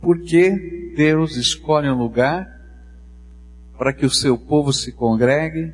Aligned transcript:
Porque 0.00 0.94
Deus 0.96 1.36
escolhe 1.36 1.88
um 1.88 1.98
lugar 1.98 2.46
para 3.76 3.92
que 3.92 4.04
o 4.04 4.10
seu 4.10 4.36
povo 4.36 4.72
se 4.72 4.92
congregue, 4.92 5.72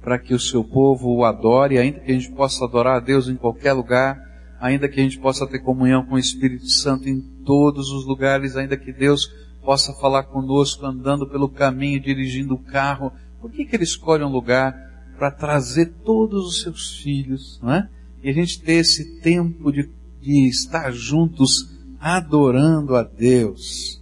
para 0.00 0.18
que 0.18 0.34
o 0.34 0.38
seu 0.38 0.62
povo 0.62 1.08
o 1.16 1.24
adore, 1.24 1.78
ainda 1.78 2.00
que 2.00 2.12
a 2.12 2.14
gente 2.14 2.30
possa 2.32 2.64
adorar 2.64 2.96
a 2.96 3.00
Deus 3.00 3.28
em 3.28 3.36
qualquer 3.36 3.72
lugar, 3.72 4.16
ainda 4.60 4.88
que 4.88 5.00
a 5.00 5.02
gente 5.02 5.18
possa 5.18 5.46
ter 5.46 5.58
comunhão 5.58 6.04
com 6.04 6.14
o 6.14 6.18
Espírito 6.18 6.68
Santo 6.68 7.08
em 7.08 7.20
todos 7.44 7.90
os 7.90 8.06
lugares, 8.06 8.56
ainda 8.56 8.76
que 8.76 8.92
Deus 8.92 9.32
possa 9.64 9.92
falar 9.94 10.24
conosco 10.24 10.84
andando 10.86 11.26
pelo 11.26 11.48
caminho, 11.48 12.00
dirigindo 12.00 12.54
o 12.54 12.62
carro. 12.62 13.12
Por 13.40 13.50
que, 13.50 13.64
que 13.64 13.74
Ele 13.74 13.84
escolhe 13.84 14.22
um 14.22 14.30
lugar 14.30 14.74
para 15.18 15.30
trazer 15.30 15.92
todos 16.04 16.46
os 16.46 16.62
seus 16.62 16.96
filhos, 16.98 17.58
não 17.62 17.72
é? 17.72 17.88
E 18.22 18.28
a 18.28 18.32
gente 18.32 18.60
ter 18.62 18.74
esse 18.74 19.20
tempo 19.20 19.72
de, 19.72 19.90
de 20.20 20.48
estar 20.48 20.90
juntos 20.92 21.73
adorando 22.04 22.94
a 22.96 23.02
Deus. 23.02 23.98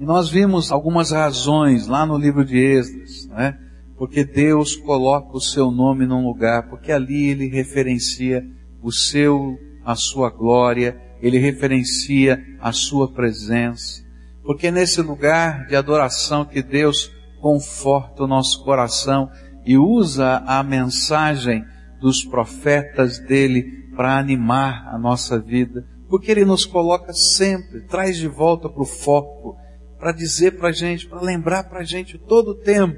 E 0.00 0.04
nós 0.04 0.28
vimos 0.28 0.72
algumas 0.72 1.12
razões 1.12 1.86
lá 1.86 2.04
no 2.04 2.18
livro 2.18 2.44
de 2.44 2.58
Esdras, 2.58 3.28
né? 3.28 3.56
Porque 3.96 4.24
Deus 4.24 4.74
coloca 4.74 5.36
o 5.36 5.40
seu 5.40 5.70
nome 5.70 6.04
num 6.04 6.26
lugar, 6.26 6.68
porque 6.68 6.90
ali 6.90 7.28
ele 7.28 7.46
referencia 7.46 8.44
o 8.82 8.90
seu, 8.90 9.56
a 9.84 9.94
sua 9.94 10.30
glória, 10.30 11.00
ele 11.22 11.38
referencia 11.38 12.44
a 12.60 12.72
sua 12.72 13.12
presença. 13.12 14.04
Porque 14.42 14.72
nesse 14.72 15.00
lugar 15.00 15.66
de 15.68 15.76
adoração 15.76 16.44
que 16.44 16.60
Deus 16.60 17.08
conforta 17.40 18.24
o 18.24 18.28
nosso 18.28 18.64
coração 18.64 19.30
e 19.64 19.78
usa 19.78 20.42
a 20.44 20.60
mensagem 20.64 21.64
dos 22.00 22.24
profetas 22.24 23.20
dele 23.20 23.62
para 23.94 24.18
animar 24.18 24.88
a 24.92 24.98
nossa 24.98 25.38
vida. 25.38 25.86
Porque 26.08 26.30
ele 26.30 26.44
nos 26.44 26.64
coloca 26.64 27.12
sempre, 27.12 27.82
traz 27.82 28.16
de 28.16 28.28
volta 28.28 28.68
para 28.68 28.82
o 28.82 28.86
foco 28.86 29.56
para 29.98 30.12
dizer 30.12 30.56
para 30.56 30.68
a 30.68 30.72
gente, 30.72 31.06
para 31.08 31.20
lembrar 31.20 31.64
para 31.64 31.80
a 31.80 31.84
gente 31.84 32.16
todo 32.16 32.52
o 32.52 32.54
tempo 32.54 32.96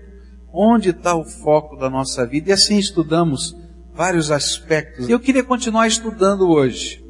onde 0.53 0.91
está 0.91 1.15
o 1.15 1.25
foco 1.25 1.77
da 1.77 1.89
nossa 1.89 2.27
vida. 2.27 2.51
E 2.51 2.53
assim 2.53 2.79
estudamos 2.79 3.57
vários 3.95 4.31
aspectos. 4.31 5.09
Eu 5.09 5.19
queria 5.19 5.45
continuar 5.45 5.87
estudando 5.87 6.49
hoje 6.49 7.05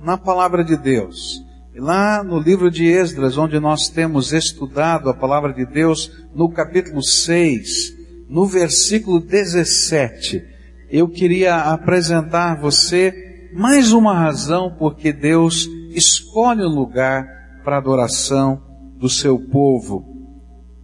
na 0.00 0.16
palavra 0.16 0.64
de 0.64 0.76
Deus. 0.76 1.44
Lá 1.76 2.24
no 2.24 2.40
livro 2.40 2.70
de 2.70 2.86
Esdras, 2.86 3.38
onde 3.38 3.60
nós 3.60 3.88
temos 3.88 4.32
estudado 4.32 5.08
a 5.08 5.14
palavra 5.14 5.52
de 5.52 5.64
Deus, 5.64 6.10
no 6.34 6.50
capítulo 6.50 7.02
6, 7.02 7.94
no 8.28 8.46
versículo 8.46 9.20
17, 9.20 10.44
eu 10.90 11.08
queria 11.08 11.56
apresentar 11.56 12.52
a 12.52 12.60
você 12.60 13.27
mais 13.52 13.92
uma 13.92 14.14
razão 14.14 14.74
porque 14.78 15.12
Deus 15.12 15.66
escolhe 15.90 16.62
um 16.62 16.74
lugar 16.74 17.60
para 17.64 17.78
adoração 17.78 18.62
do 18.98 19.08
seu 19.08 19.38
povo. 19.38 20.04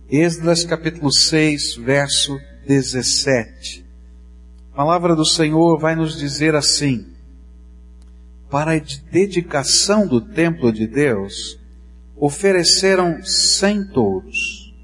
Esdras 0.09 0.65
capítulo 0.65 1.13
6, 1.13 1.77
verso 1.77 2.39
17. 2.67 3.85
A 4.73 4.77
palavra 4.77 5.15
do 5.15 5.25
Senhor 5.25 5.79
vai 5.79 5.95
nos 5.95 6.19
dizer 6.19 6.55
assim: 6.55 7.07
Para 8.51 8.75
a 8.77 8.81
dedicação 9.11 10.07
do 10.07 10.21
templo 10.21 10.73
de 10.73 10.87
Deus, 10.87 11.59
ofereceram 12.17 13.23
cem 13.23 13.87
touros, 13.89 14.75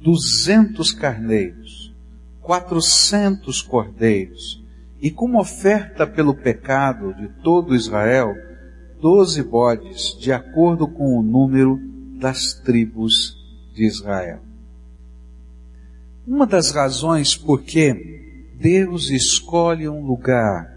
duzentos 0.00 0.90
carneiros, 0.92 1.94
quatrocentos 2.42 3.62
cordeiros, 3.62 4.63
e 5.04 5.10
como 5.10 5.38
oferta 5.38 6.06
pelo 6.06 6.34
pecado 6.34 7.12
de 7.12 7.28
todo 7.42 7.74
Israel, 7.74 8.34
doze 9.02 9.42
bodes, 9.42 10.16
de 10.18 10.32
acordo 10.32 10.88
com 10.88 11.18
o 11.18 11.22
número 11.22 11.78
das 12.18 12.54
tribos 12.54 13.36
de 13.74 13.84
Israel. 13.84 14.40
Uma 16.26 16.46
das 16.46 16.70
razões 16.70 17.36
por 17.36 17.60
que 17.60 18.54
Deus 18.58 19.10
escolhe 19.10 19.86
um 19.86 20.00
lugar 20.00 20.72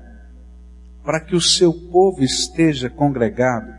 para 1.05 1.21
que 1.21 1.33
o 1.33 1.39
seu 1.39 1.71
povo 1.71 2.21
esteja 2.21 2.89
congregado 2.89 3.73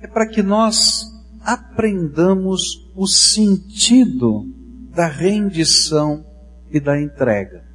é 0.00 0.06
para 0.06 0.28
que 0.28 0.40
nós 0.40 1.04
aprendamos 1.40 2.88
o 2.94 3.08
sentido 3.08 4.46
da 4.94 5.08
rendição 5.08 6.24
e 6.70 6.78
da 6.78 6.96
entrega. 7.02 7.71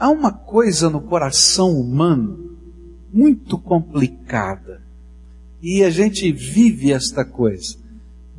Há 0.00 0.08
uma 0.08 0.32
coisa 0.32 0.88
no 0.88 1.02
coração 1.02 1.78
humano 1.78 2.56
muito 3.12 3.58
complicada 3.58 4.80
e 5.60 5.84
a 5.84 5.90
gente 5.90 6.32
vive 6.32 6.90
esta 6.90 7.22
coisa. 7.22 7.76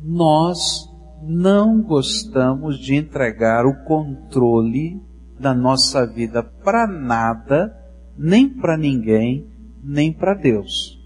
Nós 0.02 0.90
não 1.22 1.80
gostamos 1.80 2.80
de 2.80 2.96
entregar 2.96 3.64
o 3.64 3.84
controle 3.84 5.00
da 5.38 5.54
nossa 5.54 6.04
vida 6.04 6.42
para 6.42 6.84
nada, 6.88 7.72
nem 8.18 8.48
para 8.48 8.76
ninguém, 8.76 9.46
nem 9.84 10.12
para 10.12 10.34
Deus. 10.34 11.00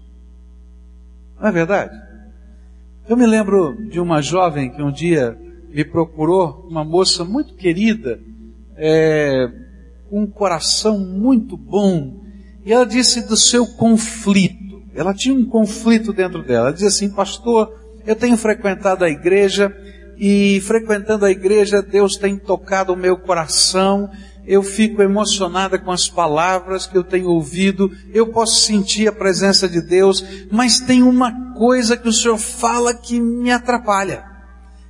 Não 1.39 1.49
é 1.49 1.51
verdade? 1.51 1.95
Eu 3.07 3.15
me 3.15 3.27
lembro 3.27 3.87
de 3.91 3.99
uma 3.99 4.23
jovem 4.23 4.71
que 4.71 4.81
um 4.81 4.91
dia 4.91 5.37
me 5.69 5.85
procurou, 5.85 6.65
uma 6.67 6.83
moça 6.83 7.23
muito 7.23 7.53
querida, 7.53 8.19
é, 8.75 9.66
um 10.11 10.25
coração 10.27 10.99
muito 10.99 11.57
bom, 11.57 12.21
e 12.65 12.73
ela 12.73 12.85
disse 12.85 13.25
do 13.25 13.37
seu 13.37 13.65
conflito. 13.65 14.81
Ela 14.93 15.13
tinha 15.13 15.33
um 15.33 15.45
conflito 15.45 16.11
dentro 16.11 16.43
dela. 16.43 16.65
Ela 16.65 16.73
dizia 16.73 16.89
assim, 16.89 17.09
pastor, 17.09 17.71
eu 18.05 18.15
tenho 18.15 18.35
frequentado 18.35 19.05
a 19.05 19.09
igreja 19.09 19.73
e 20.17 20.59
frequentando 20.65 21.23
a 21.23 21.31
igreja 21.31 21.81
Deus 21.81 22.17
tem 22.17 22.35
tocado 22.35 22.91
o 22.91 22.97
meu 22.97 23.15
coração. 23.17 24.09
Eu 24.45 24.63
fico 24.63 25.01
emocionada 25.01 25.77
com 25.77 25.91
as 25.91 26.09
palavras 26.09 26.87
que 26.87 26.97
eu 26.97 27.03
tenho 27.03 27.29
ouvido. 27.29 27.91
Eu 28.13 28.27
posso 28.33 28.61
sentir 28.61 29.07
a 29.07 29.13
presença 29.13 29.69
de 29.69 29.81
Deus, 29.81 30.25
mas 30.51 30.79
tem 30.79 31.03
uma 31.03 31.53
coisa 31.53 31.95
que 31.95 32.09
o 32.09 32.13
Senhor 32.13 32.37
fala 32.37 32.93
que 32.93 33.19
me 33.19 33.51
atrapalha. 33.51 34.36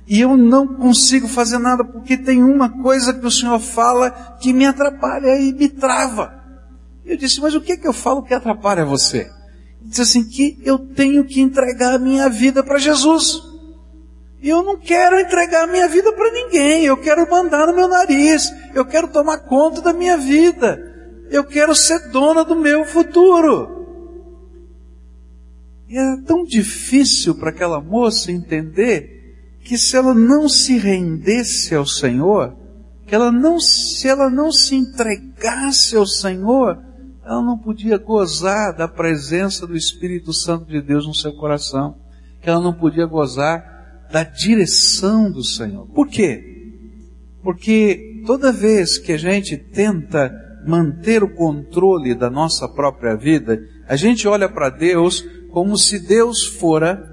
E 0.08 0.20
eu 0.20 0.36
não 0.36 0.66
consigo 0.66 1.28
fazer 1.28 1.58
nada 1.58 1.84
porque 1.84 2.16
tem 2.16 2.42
uma 2.42 2.70
coisa 2.82 3.12
que 3.12 3.26
o 3.26 3.30
Senhor 3.30 3.60
fala 3.60 4.10
que 4.40 4.54
me 4.54 4.64
atrapalha 4.64 5.38
e 5.38 5.52
me 5.52 5.68
trava. 5.68 6.32
Eu 7.04 7.16
disse, 7.16 7.40
mas 7.40 7.54
o 7.54 7.60
que 7.60 7.72
é 7.72 7.76
que 7.76 7.86
eu 7.86 7.92
falo 7.92 8.22
que 8.22 8.32
atrapalha 8.32 8.84
você? 8.84 9.30
diz 9.80 10.00
assim 10.00 10.24
que 10.24 10.58
eu 10.64 10.78
tenho 10.78 11.24
que 11.24 11.40
entregar 11.40 11.94
a 11.94 11.98
minha 11.98 12.28
vida 12.28 12.62
para 12.62 12.78
Jesus. 12.78 13.42
E 14.40 14.48
eu 14.48 14.62
não 14.62 14.76
quero 14.76 15.18
entregar 15.18 15.64
a 15.64 15.66
minha 15.66 15.88
vida 15.88 16.12
para 16.12 16.32
ninguém, 16.32 16.84
eu 16.84 16.96
quero 16.96 17.28
mandar 17.28 17.66
no 17.66 17.74
meu 17.74 17.88
nariz, 17.88 18.52
eu 18.74 18.84
quero 18.84 19.08
tomar 19.08 19.38
conta 19.38 19.80
da 19.80 19.92
minha 19.92 20.16
vida, 20.16 20.78
eu 21.28 21.44
quero 21.44 21.74
ser 21.74 22.10
dona 22.10 22.44
do 22.44 22.54
meu 22.54 22.84
futuro. 22.84 23.76
E 25.88 25.98
era 25.98 26.22
tão 26.22 26.44
difícil 26.44 27.34
para 27.34 27.50
aquela 27.50 27.80
moça 27.80 28.30
entender 28.30 29.17
que 29.68 29.76
se 29.76 29.98
ela 29.98 30.14
não 30.14 30.48
se 30.48 30.78
rendesse 30.78 31.74
ao 31.74 31.84
Senhor, 31.84 32.56
que 33.06 33.14
ela 33.14 33.30
não, 33.30 33.60
se 33.60 34.08
ela 34.08 34.30
não 34.30 34.50
se 34.50 34.74
entregasse 34.74 35.94
ao 35.94 36.06
Senhor, 36.06 36.82
ela 37.22 37.42
não 37.42 37.58
podia 37.58 37.98
gozar 37.98 38.74
da 38.74 38.88
presença 38.88 39.66
do 39.66 39.76
Espírito 39.76 40.32
Santo 40.32 40.64
de 40.64 40.80
Deus 40.80 41.06
no 41.06 41.14
seu 41.14 41.34
coração, 41.34 41.98
que 42.40 42.48
ela 42.48 42.62
não 42.62 42.72
podia 42.72 43.04
gozar 43.04 44.08
da 44.10 44.22
direção 44.22 45.30
do 45.30 45.44
Senhor. 45.44 45.86
Por 45.88 46.08
quê? 46.08 46.72
Porque 47.42 48.22
toda 48.26 48.50
vez 48.50 48.96
que 48.96 49.12
a 49.12 49.18
gente 49.18 49.54
tenta 49.54 50.32
manter 50.66 51.22
o 51.22 51.34
controle 51.34 52.14
da 52.14 52.30
nossa 52.30 52.66
própria 52.66 53.14
vida, 53.16 53.60
a 53.86 53.96
gente 53.96 54.26
olha 54.26 54.48
para 54.48 54.70
Deus 54.70 55.22
como 55.50 55.76
se 55.76 55.98
Deus 55.98 56.46
fora 56.46 57.06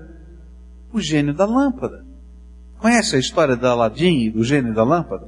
o 0.93 1.01
gênio 1.01 1.33
da 1.33 1.43
lâmpada. 1.43 2.04
Conhece 2.85 3.15
a 3.15 3.19
história 3.19 3.55
da 3.55 3.71
Aladim 3.71 4.25
e 4.25 4.29
do 4.29 4.43
gênio 4.43 4.71
da 4.71 4.83
lâmpada? 4.83 5.25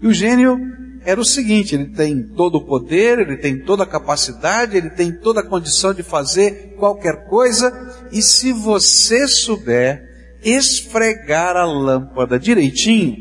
E 0.00 0.06
o 0.06 0.14
gênio 0.14 0.58
era 1.04 1.20
o 1.20 1.24
seguinte, 1.24 1.74
ele 1.74 1.90
tem 1.90 2.22
todo 2.22 2.54
o 2.54 2.64
poder, 2.64 3.18
ele 3.18 3.36
tem 3.36 3.62
toda 3.62 3.82
a 3.82 3.86
capacidade, 3.86 4.74
ele 4.74 4.88
tem 4.88 5.12
toda 5.12 5.40
a 5.40 5.46
condição 5.46 5.92
de 5.92 6.02
fazer 6.02 6.74
qualquer 6.78 7.28
coisa, 7.28 7.70
e 8.10 8.22
se 8.22 8.50
você 8.50 9.28
souber 9.28 10.02
esfregar 10.42 11.54
a 11.54 11.66
lâmpada 11.66 12.38
direitinho, 12.38 13.14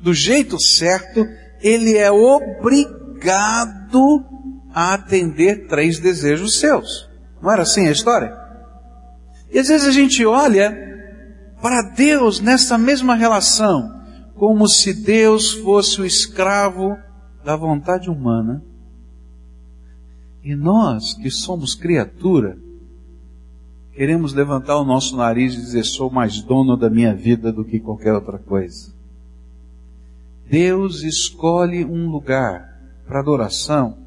do 0.00 0.14
jeito 0.14 0.56
certo, 0.60 1.26
ele 1.60 1.96
é 1.96 2.12
obrigado 2.12 3.44
a 4.72 4.94
atender 4.94 5.66
três 5.66 5.98
desejos 5.98 6.60
seus. 6.60 7.08
Não 7.42 7.50
era 7.50 7.62
assim 7.62 7.88
a 7.88 7.92
história? 7.92 8.32
E 9.50 9.58
às 9.58 9.66
vezes 9.66 9.88
a 9.88 9.90
gente 9.90 10.24
olha 10.24 10.91
para 11.62 11.80
Deus 11.80 12.40
nessa 12.40 12.76
mesma 12.76 13.14
relação 13.14 14.02
como 14.34 14.68
se 14.68 14.92
Deus 14.92 15.52
fosse 15.52 16.00
o 16.00 16.04
escravo 16.04 16.98
da 17.44 17.54
vontade 17.54 18.10
humana. 18.10 18.60
E 20.42 20.56
nós, 20.56 21.14
que 21.14 21.30
somos 21.30 21.76
criatura, 21.76 22.58
queremos 23.94 24.34
levantar 24.34 24.76
o 24.78 24.84
nosso 24.84 25.16
nariz 25.16 25.54
e 25.54 25.58
dizer: 25.58 25.84
sou 25.84 26.10
mais 26.10 26.42
dono 26.42 26.76
da 26.76 26.90
minha 26.90 27.14
vida 27.14 27.52
do 27.52 27.64
que 27.64 27.78
qualquer 27.78 28.12
outra 28.12 28.38
coisa. 28.38 28.92
Deus 30.50 31.04
escolhe 31.04 31.84
um 31.84 32.10
lugar 32.10 32.68
para 33.06 33.20
adoração, 33.20 33.98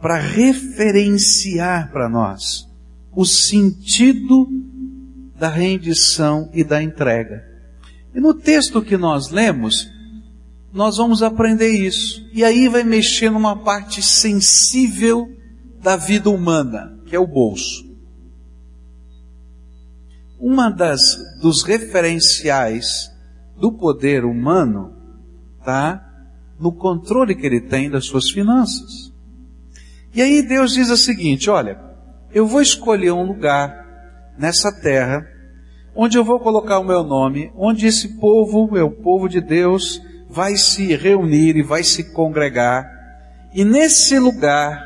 para 0.00 0.16
referenciar 0.16 1.92
para 1.92 2.08
nós 2.08 2.66
o 3.14 3.26
sentido 3.26 4.48
da 5.38 5.48
rendição 5.48 6.50
e 6.52 6.62
da 6.62 6.82
entrega. 6.82 7.44
E 8.14 8.20
no 8.20 8.32
texto 8.32 8.80
que 8.80 8.96
nós 8.96 9.30
lemos, 9.30 9.90
nós 10.72 10.96
vamos 10.96 11.22
aprender 11.22 11.70
isso. 11.70 12.28
E 12.32 12.44
aí 12.44 12.68
vai 12.68 12.84
mexer 12.84 13.30
numa 13.30 13.56
parte 13.56 14.02
sensível 14.02 15.28
da 15.80 15.96
vida 15.96 16.30
humana, 16.30 16.98
que 17.06 17.14
é 17.14 17.18
o 17.18 17.26
bolso. 17.26 17.84
Uma 20.38 20.70
das 20.70 21.16
dos 21.40 21.62
referenciais 21.62 23.10
do 23.58 23.72
poder 23.72 24.24
humano 24.24 24.96
está 25.58 26.04
no 26.58 26.72
controle 26.72 27.34
que 27.34 27.46
ele 27.46 27.60
tem 27.60 27.90
das 27.90 28.06
suas 28.06 28.30
finanças. 28.30 29.12
E 30.14 30.22
aí 30.22 30.42
Deus 30.42 30.72
diz 30.72 30.90
o 30.90 30.96
seguinte: 30.96 31.50
olha, 31.50 31.80
eu 32.32 32.46
vou 32.46 32.60
escolher 32.60 33.12
um 33.12 33.24
lugar 33.24 33.83
nessa 34.38 34.72
terra 34.72 35.34
onde 35.96 36.18
eu 36.18 36.24
vou 36.24 36.40
colocar 36.40 36.78
o 36.78 36.84
meu 36.84 37.02
nome, 37.04 37.52
onde 37.56 37.86
esse 37.86 38.18
povo, 38.18 38.64
o 38.64 38.90
povo 38.90 39.28
de 39.28 39.40
Deus, 39.40 40.02
vai 40.28 40.56
se 40.56 40.94
reunir 40.96 41.56
e 41.56 41.62
vai 41.62 41.84
se 41.84 42.12
congregar. 42.12 42.84
E 43.54 43.64
nesse 43.64 44.18
lugar, 44.18 44.82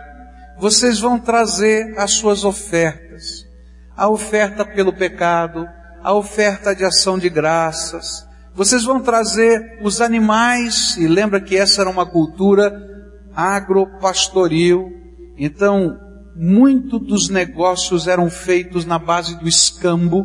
vocês 0.59 1.01
vão 1.01 1.19
trazer 1.19 1.95
as 1.99 2.13
suas 2.13 2.45
ofertas. 2.45 3.47
A 3.97 4.09
oferta 4.09 4.65
pelo 4.65 4.93
pecado, 4.93 5.67
a 6.03 6.13
oferta 6.13 6.75
de 6.75 6.85
ação 6.85 7.19
de 7.19 7.31
graças. 7.31 8.27
Vocês 8.55 8.85
vão 8.85 9.01
trazer 9.01 9.79
os 9.83 10.01
animais, 10.01 10.97
e 10.99 11.07
lembra 11.07 11.41
que 11.41 11.57
essa 11.57 11.81
era 11.81 11.91
uma 11.91 12.05
cultura 12.05 12.73
agropastoril. 13.35 14.93
Então, 15.39 15.99
muito 16.39 17.01
dos 17.01 17.29
negócios 17.29 18.07
eram 18.07 18.31
feitos 18.31 18.85
na 18.85 18.97
base 18.97 19.37
do 19.41 19.49
escambo, 19.49 20.25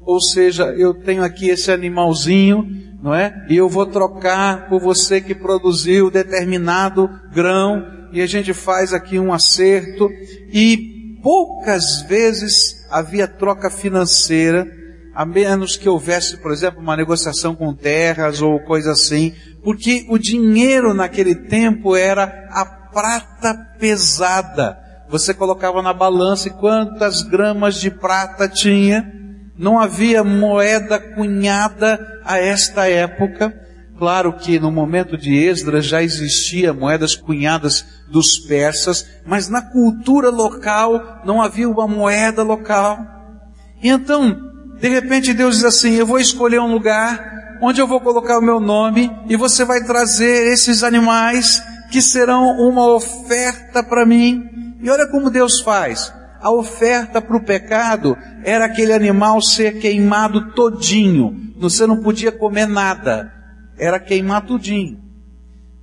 ou 0.00 0.20
seja, 0.20 0.66
eu 0.66 0.94
tenho 0.94 1.24
aqui 1.24 1.48
esse 1.48 1.72
animalzinho, 1.72 2.64
não 3.02 3.12
é? 3.12 3.44
E 3.50 3.56
eu 3.56 3.68
vou 3.68 3.84
trocar 3.84 4.68
por 4.68 4.80
você 4.80 5.20
que 5.20 5.34
produziu 5.34 6.12
determinado 6.12 7.10
grão, 7.34 7.84
e 8.12 8.22
a 8.22 8.26
gente 8.26 8.54
faz 8.54 8.94
aqui 8.94 9.18
um 9.18 9.32
acerto, 9.32 10.08
e 10.52 11.18
poucas 11.24 12.02
vezes 12.02 12.86
havia 12.88 13.26
troca 13.26 13.68
financeira, 13.68 14.64
a 15.12 15.26
menos 15.26 15.76
que 15.76 15.88
houvesse, 15.88 16.36
por 16.36 16.52
exemplo, 16.52 16.80
uma 16.80 16.96
negociação 16.96 17.56
com 17.56 17.74
terras 17.74 18.40
ou 18.40 18.60
coisa 18.60 18.92
assim, 18.92 19.34
porque 19.64 20.06
o 20.08 20.16
dinheiro 20.16 20.94
naquele 20.94 21.34
tempo 21.34 21.96
era 21.96 22.48
a 22.52 22.64
prata 22.64 23.54
pesada 23.80 24.87
você 25.08 25.32
colocava 25.32 25.82
na 25.82 25.92
balança 25.92 26.48
e 26.48 26.52
quantas 26.52 27.22
gramas 27.22 27.76
de 27.76 27.90
prata 27.90 28.48
tinha. 28.48 29.12
Não 29.56 29.78
havia 29.78 30.22
moeda 30.22 30.98
cunhada 30.98 31.98
a 32.24 32.38
esta 32.38 32.88
época. 32.88 33.52
Claro 33.98 34.34
que 34.34 34.60
no 34.60 34.70
momento 34.70 35.16
de 35.16 35.34
Esdras 35.34 35.84
já 35.84 36.02
existia 36.02 36.72
moedas 36.72 37.16
cunhadas 37.16 37.84
dos 38.08 38.38
persas, 38.38 39.04
mas 39.26 39.48
na 39.48 39.60
cultura 39.60 40.30
local 40.30 41.20
não 41.24 41.42
havia 41.42 41.68
uma 41.68 41.88
moeda 41.88 42.44
local. 42.44 42.98
E 43.82 43.88
então, 43.88 44.38
de 44.80 44.88
repente 44.88 45.34
Deus 45.34 45.56
diz 45.56 45.64
assim, 45.64 45.94
eu 45.94 46.06
vou 46.06 46.20
escolher 46.20 46.60
um 46.60 46.72
lugar 46.72 47.58
onde 47.60 47.80
eu 47.80 47.88
vou 47.88 48.00
colocar 48.00 48.38
o 48.38 48.42
meu 48.42 48.60
nome 48.60 49.10
e 49.28 49.36
você 49.36 49.64
vai 49.64 49.82
trazer 49.82 50.52
esses 50.52 50.84
animais 50.84 51.60
que 51.90 52.00
serão 52.00 52.56
uma 52.58 52.86
oferta 52.86 53.82
para 53.82 54.06
mim. 54.06 54.67
E 54.80 54.90
olha 54.90 55.06
como 55.08 55.30
Deus 55.30 55.60
faz. 55.60 56.12
A 56.40 56.50
oferta 56.50 57.20
para 57.20 57.36
o 57.36 57.42
pecado 57.42 58.16
era 58.44 58.66
aquele 58.66 58.92
animal 58.92 59.42
ser 59.42 59.78
queimado 59.78 60.52
todinho. 60.52 61.52
Você 61.58 61.86
não 61.86 62.00
podia 62.00 62.30
comer 62.30 62.66
nada. 62.66 63.32
Era 63.76 63.98
queimar 63.98 64.46
tudinho. 64.46 64.98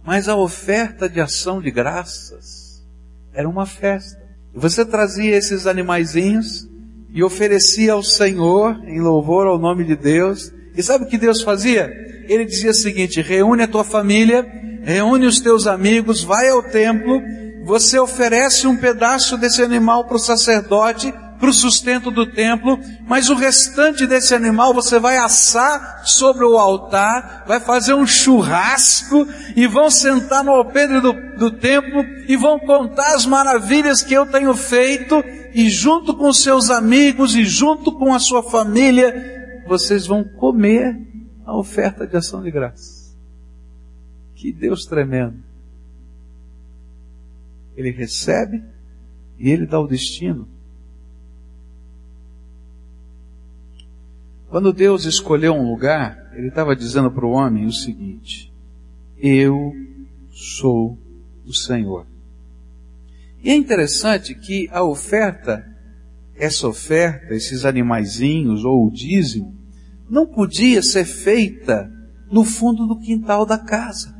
Mas 0.05 0.29
a 0.29 0.35
oferta 0.35 1.09
de 1.09 1.19
ação 1.19 1.61
de 1.61 1.71
graças 1.71 2.85
era 3.33 3.49
uma 3.49 3.65
festa. 3.65 4.21
Você 4.53 4.85
trazia 4.85 5.35
esses 5.35 5.67
animaizinhos 5.67 6.69
e 7.13 7.21
oferecia 7.21 7.93
ao 7.93 8.03
Senhor 8.03 8.81
em 8.85 9.01
louvor 9.01 9.47
ao 9.47 9.59
nome 9.59 9.83
de 9.83 9.95
Deus. 9.95 10.53
E 10.75 10.81
sabe 10.81 11.03
o 11.03 11.07
que 11.07 11.17
Deus 11.17 11.41
fazia? 11.41 11.91
Ele 12.29 12.45
dizia 12.45 12.71
o 12.71 12.73
seguinte: 12.73 13.21
reúne 13.21 13.63
a 13.63 13.67
tua 13.67 13.83
família, 13.83 14.45
reúne 14.83 15.25
os 15.25 15.41
teus 15.41 15.67
amigos, 15.67 16.23
vai 16.23 16.47
ao 16.49 16.63
templo 16.63 17.21
você 17.65 17.97
oferece 17.97 18.67
um 18.67 18.77
pedaço 18.77 19.37
desse 19.37 19.63
animal 19.63 20.05
para 20.05 20.17
o 20.17 20.19
sacerdote, 20.19 21.11
para 21.39 21.49
o 21.49 21.53
sustento 21.53 22.11
do 22.11 22.31
templo, 22.31 22.79
mas 23.07 23.27
o 23.27 23.35
restante 23.35 24.05
desse 24.05 24.35
animal 24.35 24.71
você 24.71 24.99
vai 24.99 25.17
assar 25.17 26.03
sobre 26.05 26.45
o 26.45 26.59
altar, 26.59 27.43
vai 27.47 27.59
fazer 27.59 27.95
um 27.95 28.05
churrasco 28.05 29.27
e 29.55 29.65
vão 29.65 29.89
sentar 29.89 30.43
no 30.43 30.51
alpendre 30.51 31.01
do, 31.01 31.11
do 31.37 31.51
templo 31.51 32.05
e 32.27 32.37
vão 32.37 32.59
contar 32.59 33.15
as 33.15 33.25
maravilhas 33.25 34.03
que 34.03 34.13
eu 34.13 34.27
tenho 34.27 34.53
feito 34.55 35.23
e 35.51 35.67
junto 35.67 36.15
com 36.15 36.31
seus 36.31 36.69
amigos 36.69 37.35
e 37.35 37.43
junto 37.43 37.91
com 37.91 38.13
a 38.13 38.19
sua 38.19 38.43
família, 38.43 39.63
vocês 39.67 40.05
vão 40.05 40.23
comer 40.23 40.95
a 41.43 41.57
oferta 41.57 42.05
de 42.05 42.15
ação 42.15 42.43
de 42.43 42.51
graça. 42.51 43.15
Que 44.35 44.53
Deus 44.53 44.85
tremendo. 44.85 45.54
Ele 47.75 47.91
recebe 47.91 48.63
e 49.37 49.49
ele 49.49 49.65
dá 49.65 49.79
o 49.79 49.87
destino. 49.87 50.47
Quando 54.49 54.71
Deus 54.71 55.05
escolheu 55.05 55.53
um 55.53 55.69
lugar, 55.69 56.31
ele 56.33 56.47
estava 56.47 56.75
dizendo 56.75 57.11
para 57.11 57.25
o 57.25 57.31
homem 57.31 57.65
o 57.65 57.73
seguinte: 57.73 58.53
Eu 59.17 59.73
sou 60.31 60.97
o 61.45 61.53
Senhor. 61.53 62.05
E 63.43 63.49
é 63.49 63.55
interessante 63.55 64.33
que 64.33 64.69
a 64.71 64.81
oferta, 64.81 65.65
essa 66.35 66.67
oferta, 66.67 67.33
esses 67.33 67.65
animaizinhos 67.65 68.63
ou 68.63 68.87
o 68.87 68.91
dízimo, 68.91 69.53
não 70.09 70.25
podia 70.25 70.81
ser 70.81 71.05
feita 71.05 71.91
no 72.31 72.43
fundo 72.43 72.87
do 72.87 72.97
quintal 72.99 73.45
da 73.45 73.57
casa. 73.57 74.14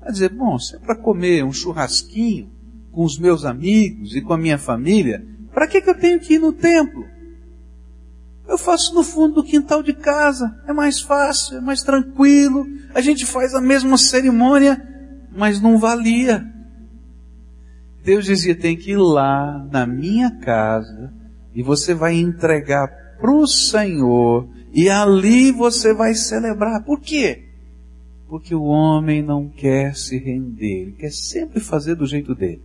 Vai 0.00 0.12
dizer, 0.12 0.30
bom, 0.30 0.58
se 0.58 0.76
é 0.76 0.78
para 0.78 0.96
comer 0.96 1.44
um 1.44 1.52
churrasquinho 1.52 2.50
com 2.90 3.04
os 3.04 3.18
meus 3.18 3.44
amigos 3.44 4.16
e 4.16 4.20
com 4.20 4.32
a 4.32 4.38
minha 4.38 4.58
família, 4.58 5.24
para 5.52 5.66
que, 5.66 5.80
que 5.80 5.90
eu 5.90 5.98
tenho 5.98 6.18
que 6.18 6.34
ir 6.34 6.38
no 6.38 6.52
templo? 6.52 7.04
Eu 8.48 8.58
faço 8.58 8.94
no 8.94 9.04
fundo 9.04 9.34
do 9.36 9.44
quintal 9.44 9.82
de 9.82 9.92
casa, 9.92 10.60
é 10.66 10.72
mais 10.72 11.00
fácil, 11.00 11.58
é 11.58 11.60
mais 11.60 11.82
tranquilo, 11.82 12.66
a 12.94 13.00
gente 13.00 13.24
faz 13.24 13.54
a 13.54 13.60
mesma 13.60 13.96
cerimônia, 13.96 14.82
mas 15.30 15.60
não 15.60 15.78
valia. 15.78 16.44
Deus 18.02 18.24
dizia, 18.24 18.56
tem 18.56 18.76
que 18.76 18.92
ir 18.92 18.96
lá 18.96 19.64
na 19.70 19.86
minha 19.86 20.30
casa 20.40 21.12
e 21.54 21.62
você 21.62 21.94
vai 21.94 22.14
entregar 22.14 22.88
para 23.20 23.32
o 23.32 23.46
Senhor 23.46 24.48
e 24.72 24.88
ali 24.88 25.52
você 25.52 25.92
vai 25.92 26.14
celebrar. 26.14 26.82
Por 26.82 27.00
quê? 27.00 27.49
Porque 28.30 28.54
o 28.54 28.62
homem 28.62 29.22
não 29.22 29.48
quer 29.48 29.96
se 29.96 30.16
render, 30.16 30.82
ele 30.82 30.92
quer 30.92 31.10
sempre 31.10 31.58
fazer 31.58 31.96
do 31.96 32.06
jeito 32.06 32.32
dele. 32.32 32.62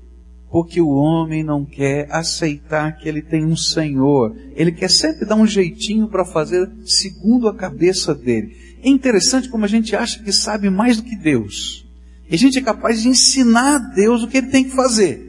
Porque 0.52 0.80
o 0.80 0.90
homem 0.90 1.44
não 1.44 1.66
quer 1.66 2.08
aceitar 2.12 2.96
que 2.96 3.10
ele 3.10 3.24
tem 3.24 3.44
um 3.44 3.58
Senhor, 3.58 4.36
ele 4.56 4.72
quer 4.72 4.92
sempre 4.92 5.26
dar 5.26 5.36
um 5.36 5.48
jeitinho 5.48 6.08
para 6.08 6.24
fazer 6.24 6.70
segundo 6.86 7.48
a 7.48 7.56
cabeça 7.56 8.14
dele. 8.14 8.56
É 8.84 8.88
interessante 8.88 9.50
como 9.50 9.66
a 9.66 9.68
gente 9.68 9.96
acha 9.96 10.22
que 10.22 10.32
sabe 10.32 10.70
mais 10.70 10.98
do 10.98 11.04
que 11.04 11.16
Deus. 11.16 11.84
E 12.30 12.36
a 12.36 12.38
gente 12.38 12.60
é 12.60 12.62
capaz 12.62 13.02
de 13.02 13.10
ensinar 13.10 13.76
a 13.76 13.80
Deus 13.80 14.22
o 14.22 14.28
que 14.28 14.38
ele 14.38 14.52
tem 14.52 14.66
que 14.66 14.76
fazer. 14.76 15.20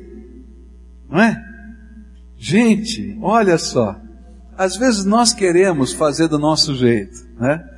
Não 1.08 1.18
é? 1.18 1.42
Gente, 2.36 3.16
olha 3.22 3.56
só. 3.56 3.98
Às 4.54 4.76
vezes 4.76 5.06
nós 5.06 5.32
queremos 5.32 5.94
fazer 5.94 6.28
do 6.28 6.38
nosso 6.38 6.74
jeito, 6.74 7.26
né? 7.40 7.75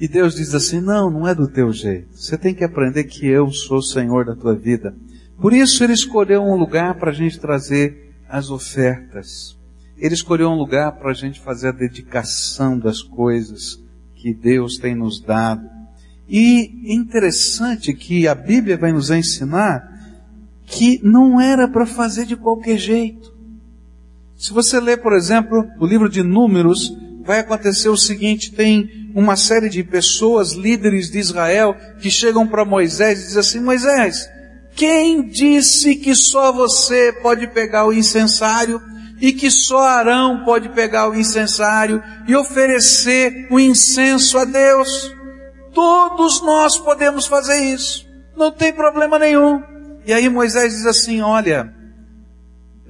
E 0.00 0.08
Deus 0.08 0.34
diz 0.34 0.54
assim: 0.54 0.80
não, 0.80 1.10
não 1.10 1.28
é 1.28 1.34
do 1.34 1.46
teu 1.46 1.70
jeito. 1.70 2.08
Você 2.16 2.38
tem 2.38 2.54
que 2.54 2.64
aprender 2.64 3.04
que 3.04 3.26
eu 3.26 3.52
sou 3.52 3.78
o 3.78 3.82
Senhor 3.82 4.24
da 4.24 4.34
tua 4.34 4.54
vida. 4.54 4.94
Por 5.38 5.52
isso 5.52 5.84
Ele 5.84 5.92
escolheu 5.92 6.42
um 6.42 6.56
lugar 6.56 6.94
para 6.94 7.10
a 7.10 7.14
gente 7.14 7.38
trazer 7.38 8.10
as 8.26 8.50
ofertas. 8.50 9.58
Ele 9.98 10.14
escolheu 10.14 10.48
um 10.48 10.54
lugar 10.54 10.92
para 10.92 11.10
a 11.10 11.14
gente 11.14 11.38
fazer 11.38 11.68
a 11.68 11.72
dedicação 11.72 12.78
das 12.78 13.02
coisas 13.02 13.78
que 14.14 14.32
Deus 14.32 14.78
tem 14.78 14.94
nos 14.94 15.20
dado. 15.20 15.68
E 16.26 16.94
interessante 16.94 17.92
que 17.92 18.26
a 18.26 18.34
Bíblia 18.34 18.78
vai 18.78 18.92
nos 18.92 19.10
ensinar 19.10 19.86
que 20.64 20.98
não 21.02 21.38
era 21.38 21.68
para 21.68 21.84
fazer 21.84 22.24
de 22.24 22.36
qualquer 22.36 22.78
jeito. 22.78 23.34
Se 24.36 24.52
você 24.54 24.80
ler, 24.80 25.02
por 25.02 25.12
exemplo, 25.12 25.68
o 25.78 25.84
livro 25.84 26.08
de 26.08 26.22
Números, 26.22 26.96
vai 27.30 27.38
acontecer 27.38 27.88
o 27.88 27.96
seguinte: 27.96 28.50
tem 28.50 29.12
uma 29.14 29.36
série 29.36 29.68
de 29.68 29.84
pessoas, 29.84 30.54
líderes 30.54 31.08
de 31.08 31.20
Israel, 31.20 31.76
que 32.00 32.10
chegam 32.10 32.44
para 32.44 32.64
Moisés 32.64 33.20
e 33.20 33.22
dizem 33.26 33.38
assim: 33.38 33.60
Moisés, 33.60 34.28
quem 34.74 35.28
disse 35.28 35.94
que 35.94 36.12
só 36.12 36.50
você 36.50 37.12
pode 37.22 37.46
pegar 37.46 37.86
o 37.86 37.92
incensário 37.92 38.82
e 39.20 39.32
que 39.32 39.48
só 39.48 39.78
Arão 39.80 40.42
pode 40.44 40.70
pegar 40.70 41.08
o 41.08 41.14
incensário 41.14 42.02
e 42.26 42.34
oferecer 42.34 43.46
o 43.48 43.60
incenso 43.60 44.36
a 44.36 44.44
Deus? 44.44 45.14
Todos 45.72 46.42
nós 46.42 46.78
podemos 46.78 47.26
fazer 47.28 47.60
isso. 47.60 48.08
Não 48.36 48.50
tem 48.50 48.72
problema 48.72 49.20
nenhum. 49.20 49.62
E 50.04 50.12
aí 50.12 50.28
Moisés 50.28 50.72
diz 50.72 50.84
assim: 50.84 51.20
Olha, 51.20 51.72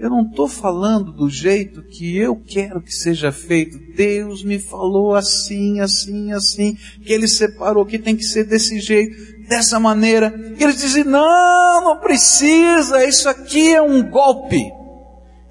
eu 0.00 0.08
não 0.08 0.22
estou 0.22 0.48
falando 0.48 1.12
do 1.12 1.28
jeito 1.28 1.82
que 1.82 2.16
eu 2.16 2.34
quero 2.34 2.80
que 2.80 2.90
seja 2.90 3.30
feito. 3.30 3.78
Deus 3.94 4.42
me 4.42 4.58
falou 4.58 5.14
assim, 5.14 5.78
assim, 5.78 6.32
assim, 6.32 6.74
que 7.04 7.12
Ele 7.12 7.28
separou 7.28 7.84
que 7.84 7.98
tem 7.98 8.16
que 8.16 8.24
ser 8.24 8.44
desse 8.44 8.80
jeito, 8.80 9.14
dessa 9.46 9.78
maneira. 9.78 10.32
E 10.58 10.64
eles 10.64 10.80
dizem, 10.80 11.04
não, 11.04 11.84
não 11.84 12.00
precisa, 12.00 13.04
isso 13.04 13.28
aqui 13.28 13.74
é 13.74 13.82
um 13.82 14.02
golpe. 14.08 14.72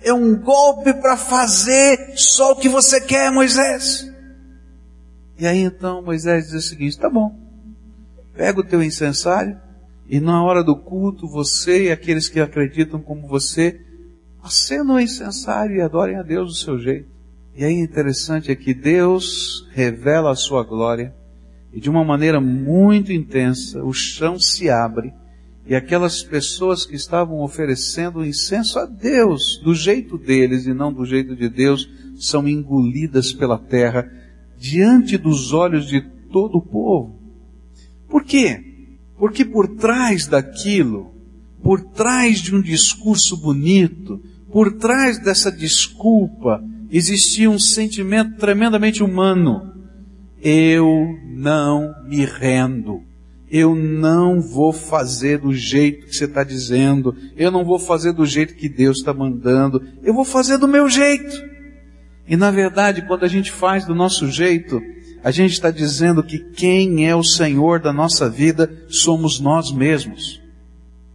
É 0.03 0.11
um 0.11 0.35
golpe 0.35 0.95
para 0.95 1.15
fazer 1.15 2.13
só 2.15 2.53
o 2.53 2.55
que 2.55 2.67
você 2.67 2.99
quer, 2.99 3.31
Moisés. 3.31 4.11
E 5.37 5.45
aí 5.45 5.59
então 5.59 6.01
Moisés 6.01 6.45
diz 6.45 6.65
o 6.65 6.69
seguinte, 6.69 6.97
tá 6.97 7.07
bom, 7.07 7.37
pega 8.35 8.59
o 8.59 8.65
teu 8.65 8.81
incensário, 8.81 9.61
e 10.07 10.19
na 10.19 10.43
hora 10.43 10.63
do 10.63 10.75
culto, 10.75 11.27
você 11.27 11.85
e 11.85 11.91
aqueles 11.91 12.27
que 12.27 12.39
acreditam 12.39 12.99
como 12.99 13.27
você, 13.27 13.79
acendam 14.41 14.95
o 14.95 14.99
incensário 14.99 15.75
e 15.75 15.81
adorem 15.81 16.15
a 16.15 16.23
Deus 16.23 16.49
do 16.49 16.55
seu 16.55 16.79
jeito. 16.79 17.09
E 17.55 17.63
aí 17.63 17.73
interessante 17.73 18.51
é 18.51 18.55
que 18.55 18.73
Deus 18.73 19.67
revela 19.71 20.31
a 20.31 20.35
sua 20.35 20.63
glória 20.63 21.13
e 21.73 21.79
de 21.79 21.89
uma 21.89 22.03
maneira 22.03 22.39
muito 22.39 23.11
intensa 23.11 23.83
o 23.83 23.93
chão 23.93 24.39
se 24.39 24.69
abre 24.69 25.13
e 25.65 25.75
aquelas 25.75 26.23
pessoas 26.23 26.85
que 26.85 26.95
estavam 26.95 27.41
oferecendo 27.41 28.25
incenso 28.25 28.79
a 28.79 28.85
Deus 28.85 29.61
do 29.63 29.75
jeito 29.75 30.17
deles 30.17 30.65
e 30.65 30.73
não 30.73 30.91
do 30.91 31.05
jeito 31.05 31.35
de 31.35 31.47
Deus 31.47 31.87
são 32.17 32.47
engolidas 32.47 33.31
pela 33.31 33.57
terra 33.57 34.11
diante 34.57 35.17
dos 35.17 35.53
olhos 35.53 35.87
de 35.87 36.01
todo 36.31 36.57
o 36.57 36.61
povo. 36.61 37.19
Por 38.07 38.23
quê? 38.23 38.63
Porque 39.17 39.45
por 39.45 39.67
trás 39.75 40.25
daquilo, 40.25 41.13
por 41.61 41.81
trás 41.81 42.39
de 42.39 42.55
um 42.55 42.61
discurso 42.61 43.37
bonito, 43.37 44.21
por 44.51 44.77
trás 44.77 45.19
dessa 45.19 45.51
desculpa, 45.51 46.63
existia 46.89 47.49
um 47.49 47.59
sentimento 47.59 48.37
tremendamente 48.37 49.03
humano. 49.03 49.73
Eu 50.41 51.17
não 51.25 51.93
me 52.07 52.25
rendo. 52.25 53.01
Eu 53.51 53.73
não 53.75 54.39
vou 54.39 54.71
fazer 54.71 55.39
do 55.39 55.53
jeito 55.53 56.05
que 56.05 56.15
você 56.15 56.25
está 56.25 56.43
dizendo. 56.43 57.15
Eu 57.35 57.51
não 57.51 57.65
vou 57.65 57.79
fazer 57.79 58.13
do 58.13 58.25
jeito 58.25 58.55
que 58.55 58.69
Deus 58.69 58.99
está 58.99 59.13
mandando. 59.13 59.81
Eu 60.03 60.13
vou 60.13 60.23
fazer 60.23 60.57
do 60.57 60.67
meu 60.67 60.87
jeito. 60.87 61.35
E 62.27 62.37
na 62.37 62.51
verdade, 62.51 63.01
quando 63.07 63.23
a 63.23 63.27
gente 63.27 63.51
faz 63.51 63.85
do 63.85 63.95
nosso 63.95 64.29
jeito, 64.29 64.79
a 65.23 65.31
gente 65.31 65.53
está 65.53 65.71
dizendo 65.71 66.23
que 66.23 66.37
quem 66.37 67.07
é 67.07 67.15
o 67.15 67.23
Senhor 67.23 67.79
da 67.79 67.91
nossa 67.91 68.29
vida 68.29 68.71
somos 68.87 69.39
nós 69.39 69.71
mesmos. 69.71 70.39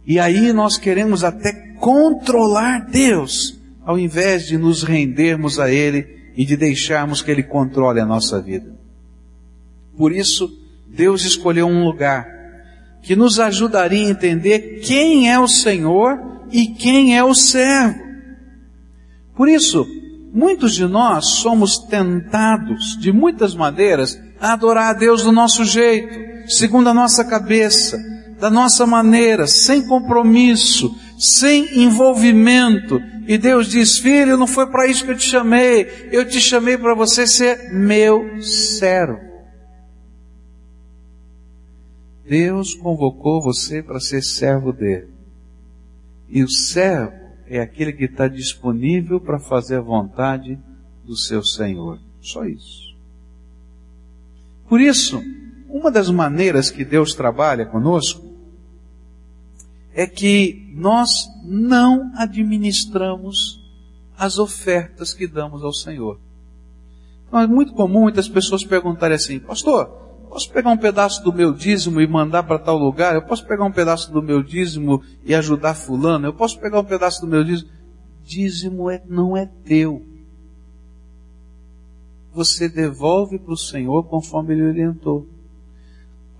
E 0.05 0.19
aí 0.19 0.53
nós 0.53 0.77
queremos 0.77 1.23
até 1.23 1.51
controlar 1.79 2.85
Deus, 2.85 3.59
ao 3.83 3.97
invés 3.97 4.45
de 4.47 4.57
nos 4.57 4.83
rendermos 4.83 5.59
a 5.59 5.71
Ele 5.71 6.31
e 6.35 6.45
de 6.45 6.55
deixarmos 6.55 7.21
que 7.21 7.31
Ele 7.31 7.43
controle 7.43 7.99
a 7.99 8.05
nossa 8.05 8.41
vida. 8.41 8.75
Por 9.97 10.11
isso, 10.11 10.49
Deus 10.87 11.23
escolheu 11.23 11.67
um 11.67 11.85
lugar 11.85 12.27
que 13.01 13.15
nos 13.15 13.39
ajudaria 13.39 14.07
a 14.07 14.09
entender 14.09 14.81
quem 14.83 15.31
é 15.31 15.39
o 15.39 15.47
Senhor 15.47 16.19
e 16.51 16.67
quem 16.67 17.17
é 17.17 17.23
o 17.23 17.33
servo. 17.33 18.03
Por 19.35 19.47
isso, 19.49 19.85
muitos 20.33 20.73
de 20.73 20.85
nós 20.87 21.25
somos 21.35 21.77
tentados 21.77 22.97
de 22.99 23.11
muitas 23.11 23.53
maneiras 23.53 24.19
a 24.39 24.53
adorar 24.53 24.89
a 24.89 24.97
Deus 24.97 25.23
do 25.23 25.31
nosso 25.31 25.63
jeito, 25.63 26.49
segundo 26.51 26.89
a 26.89 26.93
nossa 26.93 27.23
cabeça, 27.23 27.97
da 28.39 28.49
nossa 28.49 28.85
maneira, 28.85 29.47
sem 29.47 29.85
compromisso, 29.87 30.95
sem 31.17 31.83
envolvimento. 31.83 33.01
E 33.27 33.37
Deus 33.37 33.67
diz: 33.67 33.97
Filho, 33.97 34.37
não 34.37 34.47
foi 34.47 34.67
para 34.67 34.87
isso 34.87 35.05
que 35.05 35.11
eu 35.11 35.17
te 35.17 35.27
chamei. 35.27 36.09
Eu 36.11 36.27
te 36.27 36.39
chamei 36.39 36.77
para 36.77 36.93
você 36.93 37.25
ser 37.25 37.73
meu 37.73 38.41
servo. 38.41 39.19
Deus 42.27 42.73
convocou 42.73 43.41
você 43.41 43.83
para 43.83 43.99
ser 43.99 44.21
servo 44.21 44.73
dele. 44.73 45.09
E 46.27 46.43
o 46.43 46.49
servo 46.49 47.13
é 47.47 47.59
aquele 47.59 47.93
que 47.93 48.05
está 48.05 48.27
disponível 48.27 49.19
para 49.19 49.39
fazer 49.39 49.75
a 49.77 49.81
vontade 49.81 50.57
do 51.03 51.15
seu 51.15 51.43
Senhor. 51.43 51.99
Só 52.19 52.43
isso. 52.45 52.95
Por 54.67 54.81
isso, 54.81 55.21
uma 55.75 55.91
das 55.91 56.09
maneiras 56.09 56.71
que 56.71 56.85
Deus 56.85 57.13
trabalha 57.13 57.65
conosco 57.65 58.23
é 59.93 60.07
que 60.07 60.71
nós 60.73 61.27
não 61.43 62.13
administramos 62.15 63.61
as 64.17 64.39
ofertas 64.39 65.13
que 65.13 65.27
damos 65.27 65.65
ao 65.65 65.73
Senhor. 65.73 66.17
Então 67.27 67.41
é 67.41 67.45
muito 67.45 67.73
comum 67.73 68.03
muitas 68.03 68.29
pessoas 68.29 68.63
perguntarem 68.63 69.15
assim, 69.15 69.37
pastor, 69.37 69.87
posso 70.29 70.49
pegar 70.49 70.69
um 70.69 70.77
pedaço 70.77 71.21
do 71.21 71.33
meu 71.33 71.53
dízimo 71.53 71.99
e 71.99 72.07
mandar 72.07 72.43
para 72.43 72.57
tal 72.57 72.77
lugar? 72.77 73.13
Eu 73.13 73.23
posso 73.23 73.45
pegar 73.45 73.65
um 73.65 73.71
pedaço 73.71 74.13
do 74.13 74.23
meu 74.23 74.41
dízimo 74.41 75.03
e 75.25 75.35
ajudar 75.35 75.73
fulano? 75.73 76.25
Eu 76.25 76.33
posso 76.33 76.57
pegar 76.57 76.79
um 76.79 76.85
pedaço 76.85 77.19
do 77.19 77.27
meu 77.27 77.43
dízimo? 77.43 77.69
Dízimo 78.23 78.89
é, 78.89 79.03
não 79.09 79.35
é 79.35 79.45
teu. 79.65 80.01
Você 82.33 82.69
devolve 82.69 83.37
para 83.37 83.53
o 83.53 83.57
Senhor 83.57 84.05
conforme 84.05 84.53
Ele 84.53 84.69
orientou. 84.69 85.34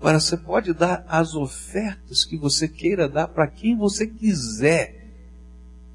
Agora, 0.06 0.20
você 0.20 0.36
pode 0.36 0.72
dar 0.72 1.04
as 1.08 1.34
ofertas 1.34 2.24
que 2.24 2.36
você 2.36 2.68
queira 2.68 3.08
dar 3.08 3.26
para 3.26 3.48
quem 3.48 3.76
você 3.76 4.06
quiser, 4.06 5.04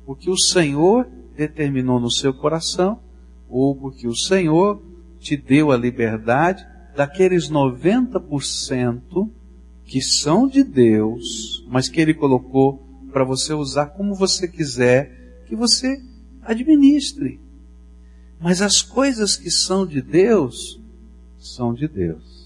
porque 0.05 0.29
o 0.29 0.35
Senhor 0.37 1.07
determinou 1.33 1.97
no 1.97 2.11
seu 2.11 2.33
coração, 2.33 2.99
ou 3.49 3.73
porque 3.73 4.09
o 4.09 4.13
Senhor 4.13 4.81
te 5.17 5.37
deu 5.37 5.71
a 5.71 5.77
liberdade 5.77 6.67
daqueles 6.93 7.49
90% 7.49 9.29
que 9.85 10.01
são 10.01 10.45
de 10.45 10.61
Deus, 10.61 11.65
mas 11.69 11.87
que 11.87 12.01
Ele 12.01 12.13
colocou 12.13 12.85
para 13.13 13.23
você 13.23 13.53
usar 13.53 13.91
como 13.91 14.13
você 14.13 14.45
quiser, 14.45 15.45
que 15.47 15.55
você 15.55 16.01
administre. 16.41 17.39
Mas 18.41 18.61
as 18.61 18.81
coisas 18.81 19.37
que 19.37 19.49
são 19.49 19.87
de 19.87 20.01
Deus, 20.01 20.81
são 21.39 21.73
de 21.73 21.87
Deus. 21.87 22.40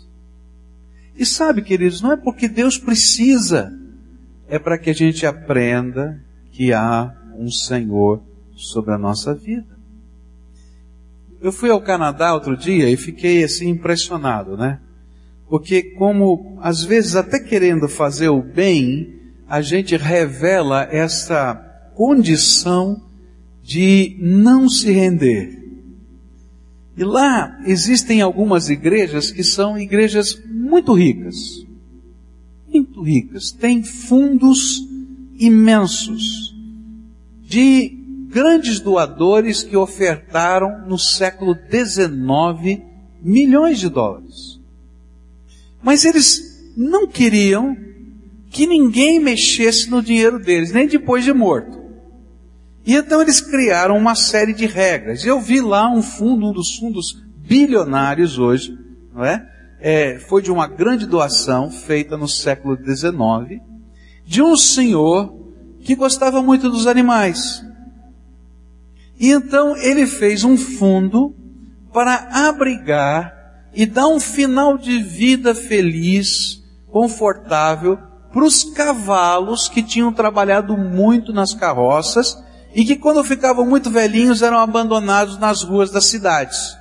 E 1.18 1.26
sabe, 1.26 1.62
queridos, 1.62 2.02
não 2.02 2.12
é 2.12 2.18
porque 2.18 2.48
Deus 2.48 2.78
precisa, 2.78 3.72
é 4.48 4.60
para 4.60 4.78
que 4.78 4.90
a 4.90 4.94
gente 4.94 5.26
aprenda 5.26 6.22
que 6.52 6.74
há 6.74 7.14
um 7.38 7.50
Senhor 7.50 8.22
sobre 8.56 8.94
a 8.94 8.98
nossa 8.98 9.34
vida. 9.34 9.76
Eu 11.42 11.52
fui 11.52 11.70
ao 11.70 11.82
Canadá 11.82 12.34
outro 12.34 12.58
dia 12.58 12.90
e 12.90 12.98
fiquei 12.98 13.44
assim 13.44 13.70
impressionado, 13.70 14.58
né? 14.58 14.80
Porque 15.48 15.84
como 15.92 16.58
às 16.62 16.84
vezes 16.84 17.16
até 17.16 17.40
querendo 17.40 17.88
fazer 17.88 18.30
o 18.30 18.42
bem, 18.42 19.14
a 19.48 19.62
gente 19.62 19.96
revela 19.96 20.84
essa 20.84 21.54
condição 21.94 23.02
de 23.62 24.18
não 24.20 24.68
se 24.68 24.92
render. 24.92 25.65
E 26.98 27.04
lá 27.04 27.60
existem 27.66 28.22
algumas 28.22 28.70
igrejas 28.70 29.32
que 29.32 29.44
são 29.44 29.78
igrejas 29.78 30.42
muito 30.46 30.94
ricas. 30.94 31.66
Muito 32.68 33.02
ricas. 33.02 33.52
Tem 33.52 33.84
fundos 33.84 34.82
imensos 35.38 36.56
de 37.42 37.90
grandes 38.30 38.80
doadores 38.80 39.62
que 39.62 39.76
ofertaram 39.76 40.86
no 40.88 40.98
século 40.98 41.56
XIX 41.56 42.82
milhões 43.22 43.80
de 43.80 43.90
dólares. 43.90 44.60
Mas 45.82 46.06
eles 46.06 46.74
não 46.76 47.08
queriam 47.08 47.76
que 48.50 48.66
ninguém 48.66 49.20
mexesse 49.20 49.90
no 49.90 50.02
dinheiro 50.02 50.40
deles, 50.40 50.72
nem 50.72 50.88
depois 50.88 51.24
de 51.24 51.34
morto. 51.34 51.85
E 52.86 52.94
então 52.94 53.20
eles 53.20 53.42
criaram 53.42 53.98
uma 53.98 54.14
série 54.14 54.54
de 54.54 54.68
regras. 54.68 55.26
Eu 55.26 55.42
vi 55.42 55.60
lá 55.60 55.90
um 55.92 56.04
fundo, 56.04 56.48
um 56.48 56.54
dos 56.54 56.76
fundos 56.76 57.16
bilionários 57.38 58.38
hoje, 58.38 58.78
não 59.12 59.26
é? 59.26 59.44
é 59.80 60.20
foi 60.20 60.42
de 60.44 60.52
uma 60.52 60.68
grande 60.68 61.08
doação 61.08 61.72
feita 61.72 62.16
no 62.16 62.28
século 62.28 62.78
XIX, 62.78 63.60
de 64.24 64.42
um 64.42 64.56
senhor 64.56 65.34
que 65.82 65.96
gostava 65.96 66.44
muito 66.44 66.70
dos 66.70 66.86
animais. 66.86 67.66
E 69.20 69.32
então 69.32 69.76
ele 69.78 70.06
fez 70.06 70.44
um 70.44 70.56
fundo 70.56 71.36
para 71.92 72.48
abrigar 72.48 73.34
e 73.74 73.86
dar 73.86 74.08
um 74.08 74.20
final 74.20 74.78
de 74.78 75.02
vida 75.02 75.56
feliz, 75.56 76.62
confortável, 76.88 77.98
para 78.32 78.44
os 78.44 78.64
cavalos 78.64 79.68
que 79.68 79.82
tinham 79.82 80.14
trabalhado 80.14 80.78
muito 80.78 81.34
nas 81.34 81.54
carroças 81.54 82.45
e 82.76 82.84
que 82.84 82.98
quando 82.98 83.24
ficavam 83.24 83.66
muito 83.66 83.90
velhinhos 83.90 84.42
eram 84.42 84.60
abandonados 84.60 85.40
nas 85.40 85.64
ruas 85.64 85.90
das 85.90 86.08
cidades. 86.08 86.78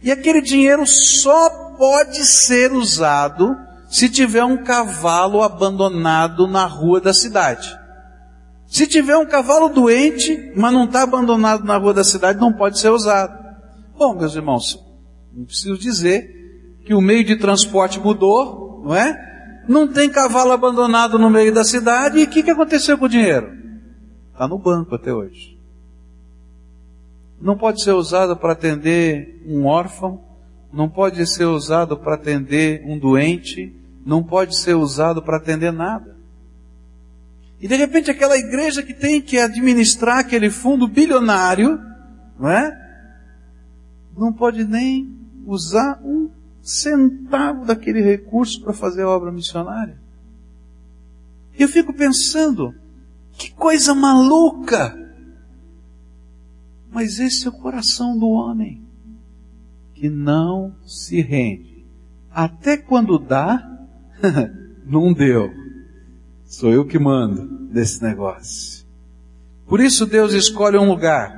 E 0.00 0.12
aquele 0.12 0.40
dinheiro 0.40 0.86
só 0.86 1.74
pode 1.76 2.24
ser 2.24 2.72
usado 2.72 3.56
se 3.88 4.08
tiver 4.08 4.44
um 4.44 4.62
cavalo 4.62 5.42
abandonado 5.42 6.46
na 6.46 6.66
rua 6.66 7.00
da 7.00 7.12
cidade. 7.12 7.76
Se 8.68 8.86
tiver 8.86 9.16
um 9.16 9.26
cavalo 9.26 9.70
doente, 9.70 10.52
mas 10.56 10.72
não 10.72 10.84
está 10.84 11.02
abandonado 11.02 11.64
na 11.64 11.76
rua 11.76 11.92
da 11.92 12.04
cidade, 12.04 12.40
não 12.40 12.52
pode 12.52 12.78
ser 12.78 12.90
usado. 12.90 13.36
Bom, 13.98 14.14
meus 14.14 14.36
irmãos, 14.36 14.78
não 15.32 15.44
preciso 15.46 15.76
dizer 15.76 16.30
que 16.86 16.94
o 16.94 17.00
meio 17.00 17.24
de 17.24 17.36
transporte 17.36 17.98
mudou, 17.98 18.82
não 18.84 18.94
é? 18.94 19.64
Não 19.68 19.88
tem 19.88 20.08
cavalo 20.08 20.52
abandonado 20.52 21.18
no 21.18 21.28
meio 21.28 21.52
da 21.52 21.64
cidade, 21.64 22.20
e 22.20 22.24
o 22.24 22.28
que, 22.28 22.42
que 22.42 22.50
aconteceu 22.50 22.96
com 22.96 23.06
o 23.06 23.08
dinheiro? 23.08 23.63
Está 24.34 24.48
no 24.48 24.58
banco 24.58 24.96
até 24.96 25.14
hoje. 25.14 25.56
Não 27.40 27.56
pode 27.56 27.84
ser 27.84 27.92
usado 27.92 28.36
para 28.36 28.52
atender 28.52 29.40
um 29.46 29.64
órfão, 29.64 30.20
não 30.72 30.88
pode 30.88 31.24
ser 31.24 31.44
usado 31.44 31.96
para 31.96 32.16
atender 32.16 32.82
um 32.84 32.98
doente, 32.98 33.72
não 34.04 34.24
pode 34.24 34.58
ser 34.58 34.74
usado 34.74 35.22
para 35.22 35.36
atender 35.36 35.72
nada. 35.72 36.16
E 37.60 37.68
de 37.68 37.76
repente 37.76 38.10
aquela 38.10 38.36
igreja 38.36 38.82
que 38.82 38.92
tem 38.92 39.22
que 39.22 39.38
administrar 39.38 40.18
aquele 40.18 40.50
fundo 40.50 40.88
bilionário, 40.88 41.80
não 42.36 42.50
é? 42.50 42.76
Não 44.18 44.32
pode 44.32 44.64
nem 44.64 45.16
usar 45.46 46.00
um 46.02 46.28
centavo 46.60 47.64
daquele 47.64 48.00
recurso 48.00 48.60
para 48.64 48.72
fazer 48.72 49.02
a 49.02 49.08
obra 49.08 49.30
missionária. 49.30 49.96
Eu 51.56 51.68
fico 51.68 51.92
pensando, 51.92 52.74
que 53.36 53.52
coisa 53.52 53.94
maluca! 53.94 54.96
Mas 56.90 57.18
esse 57.18 57.46
é 57.46 57.50
o 57.50 57.52
coração 57.52 58.16
do 58.16 58.28
homem, 58.28 58.82
que 59.94 60.08
não 60.08 60.74
se 60.86 61.20
rende. 61.20 61.84
Até 62.30 62.76
quando 62.76 63.18
dá, 63.18 63.68
não 64.86 65.12
deu. 65.12 65.50
Sou 66.44 66.72
eu 66.72 66.86
que 66.86 66.98
mando 66.98 67.66
desse 67.68 68.02
negócio. 68.02 68.84
Por 69.66 69.80
isso 69.80 70.06
Deus 70.06 70.32
escolhe 70.32 70.76
um 70.76 70.88
lugar. 70.88 71.32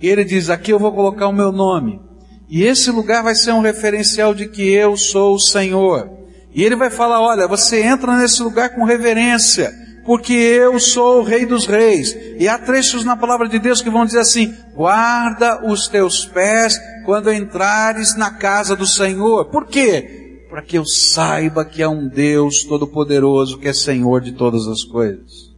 E 0.00 0.06
ele 0.08 0.24
diz: 0.24 0.50
aqui 0.50 0.72
eu 0.72 0.78
vou 0.78 0.92
colocar 0.92 1.28
o 1.28 1.32
meu 1.32 1.52
nome. 1.52 2.00
E 2.48 2.64
esse 2.64 2.90
lugar 2.90 3.22
vai 3.22 3.34
ser 3.34 3.52
um 3.52 3.60
referencial 3.60 4.34
de 4.34 4.46
que 4.46 4.62
eu 4.62 4.96
sou 4.96 5.34
o 5.36 5.40
Senhor. 5.40 6.10
E 6.54 6.62
ele 6.62 6.76
vai 6.76 6.90
falar: 6.90 7.20
olha, 7.20 7.48
você 7.48 7.82
entra 7.82 8.16
nesse 8.18 8.42
lugar 8.42 8.74
com 8.74 8.84
reverência, 8.84 9.72
porque 10.04 10.32
eu 10.32 10.78
sou 10.80 11.20
o 11.20 11.22
Rei 11.22 11.46
dos 11.46 11.66
Reis. 11.66 12.16
E 12.38 12.48
há 12.48 12.58
trechos 12.58 13.04
na 13.04 13.16
palavra 13.16 13.48
de 13.48 13.58
Deus 13.58 13.80
que 13.80 13.90
vão 13.90 14.04
dizer 14.04 14.20
assim: 14.20 14.54
guarda 14.74 15.64
os 15.66 15.88
teus 15.88 16.24
pés 16.24 16.78
quando 17.04 17.32
entrares 17.32 18.16
na 18.16 18.30
casa 18.30 18.74
do 18.74 18.86
Senhor. 18.86 19.46
Por 19.46 19.66
quê? 19.66 20.46
Para 20.50 20.62
que 20.62 20.76
eu 20.76 20.84
saiba 20.84 21.64
que 21.64 21.82
há 21.82 21.88
um 21.88 22.08
Deus 22.08 22.64
todo-poderoso 22.64 23.58
que 23.58 23.68
é 23.68 23.72
Senhor 23.72 24.20
de 24.20 24.32
todas 24.32 24.66
as 24.68 24.84
coisas. 24.84 25.52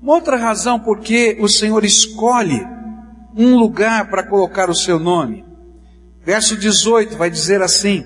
Uma 0.00 0.14
outra 0.14 0.36
razão 0.36 0.78
por 0.78 1.00
que 1.00 1.36
o 1.40 1.48
Senhor 1.48 1.84
escolhe 1.84 2.64
um 3.36 3.56
lugar 3.56 4.08
para 4.10 4.22
colocar 4.22 4.70
o 4.70 4.74
seu 4.74 4.98
nome 4.98 5.48
Verso 6.28 6.58
18 6.58 7.16
vai 7.16 7.30
dizer 7.30 7.62
assim: 7.62 8.04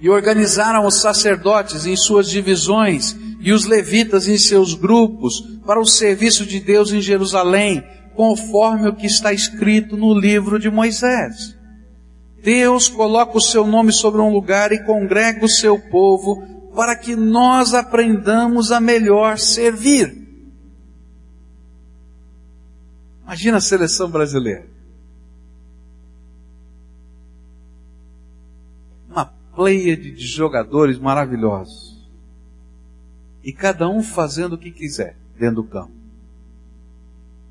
E 0.00 0.10
organizaram 0.10 0.84
os 0.84 1.00
sacerdotes 1.00 1.86
em 1.86 1.96
suas 1.96 2.28
divisões 2.28 3.16
e 3.40 3.52
os 3.52 3.64
levitas 3.64 4.28
em 4.28 4.38
seus 4.38 4.74
grupos 4.74 5.40
para 5.66 5.80
o 5.80 5.86
serviço 5.86 6.44
de 6.44 6.60
Deus 6.60 6.92
em 6.92 7.00
Jerusalém, 7.00 7.82
conforme 8.14 8.88
o 8.88 8.94
que 8.94 9.06
está 9.06 9.32
escrito 9.32 9.96
no 9.96 10.12
livro 10.12 10.58
de 10.58 10.70
Moisés. 10.70 11.56
Deus 12.42 12.88
coloca 12.88 13.36
o 13.36 13.40
seu 13.40 13.66
nome 13.66 13.92
sobre 13.92 14.20
um 14.20 14.32
lugar 14.32 14.72
e 14.72 14.84
congrega 14.84 15.44
o 15.44 15.48
seu 15.48 15.78
povo 15.78 16.42
para 16.74 16.94
que 16.96 17.16
nós 17.16 17.74
aprendamos 17.74 18.70
a 18.70 18.80
melhor 18.80 19.38
servir. 19.38 20.16
Imagina 23.24 23.58
a 23.58 23.60
seleção 23.60 24.10
brasileira. 24.10 24.70
pleiade 29.60 30.12
de 30.12 30.26
jogadores 30.26 30.98
maravilhosos. 30.98 31.89
E 33.42 33.52
cada 33.52 33.88
um 33.88 34.02
fazendo 34.02 34.54
o 34.54 34.58
que 34.58 34.70
quiser 34.70 35.16
dentro 35.38 35.56
do 35.56 35.64
campo. 35.64 35.92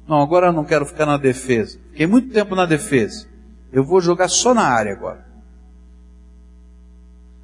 Não, 0.08 0.22
agora 0.22 0.48
eu 0.48 0.54
não 0.54 0.66
quero 0.66 0.86
ficar 0.86 1.06
na 1.06 1.18
defesa. 1.18 1.80
Fiquei 1.92 2.08
muito 2.08 2.34
tempo 2.34 2.56
na 2.56 2.66
defesa. 2.66 3.28
Eu 3.72 3.84
vou 3.84 4.02
jogar 4.02 4.28
só 4.28 4.54
na 4.54 4.64
área 4.64 4.92
agora. 4.92 5.26